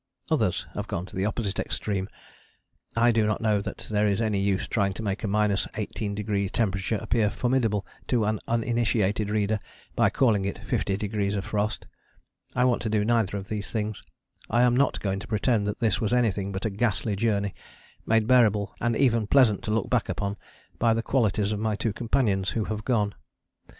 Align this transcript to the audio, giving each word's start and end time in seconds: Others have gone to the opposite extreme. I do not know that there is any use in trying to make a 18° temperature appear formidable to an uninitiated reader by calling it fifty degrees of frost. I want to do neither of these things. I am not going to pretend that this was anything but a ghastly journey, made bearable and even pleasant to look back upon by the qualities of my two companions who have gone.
Others 0.31 0.65
have 0.73 0.87
gone 0.87 1.05
to 1.05 1.15
the 1.15 1.25
opposite 1.25 1.59
extreme. 1.59 2.09
I 2.95 3.11
do 3.11 3.27
not 3.27 3.39
know 3.39 3.61
that 3.61 3.87
there 3.91 4.07
is 4.07 4.19
any 4.19 4.39
use 4.39 4.63
in 4.63 4.69
trying 4.71 4.93
to 4.93 5.03
make 5.03 5.23
a 5.23 5.27
18° 5.27 6.49
temperature 6.49 6.97
appear 6.99 7.29
formidable 7.29 7.85
to 8.07 8.25
an 8.25 8.39
uninitiated 8.47 9.29
reader 9.29 9.59
by 9.95 10.09
calling 10.09 10.43
it 10.43 10.57
fifty 10.57 10.97
degrees 10.97 11.35
of 11.35 11.45
frost. 11.45 11.85
I 12.55 12.65
want 12.65 12.81
to 12.81 12.89
do 12.89 13.05
neither 13.05 13.37
of 13.37 13.47
these 13.47 13.69
things. 13.69 14.01
I 14.49 14.63
am 14.63 14.75
not 14.75 14.99
going 15.01 15.19
to 15.19 15.27
pretend 15.27 15.67
that 15.67 15.77
this 15.77 16.01
was 16.01 16.13
anything 16.13 16.51
but 16.51 16.65
a 16.65 16.71
ghastly 16.71 17.15
journey, 17.15 17.53
made 18.03 18.25
bearable 18.25 18.73
and 18.81 18.95
even 18.95 19.27
pleasant 19.27 19.63
to 19.65 19.71
look 19.71 19.87
back 19.91 20.09
upon 20.09 20.35
by 20.79 20.95
the 20.95 21.03
qualities 21.03 21.51
of 21.51 21.59
my 21.59 21.75
two 21.75 21.93
companions 21.93 22.49
who 22.49 22.63
have 22.63 22.83
gone. 22.83 23.13